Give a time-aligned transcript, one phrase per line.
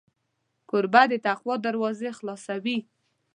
[0.69, 2.77] کوربه د تقوا دروازې خلاصوي.